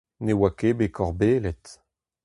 Ne 0.23 0.33
oa 0.37 0.49
ket 0.59 0.77
bet 0.79 0.93
korbellet. 0.95 1.65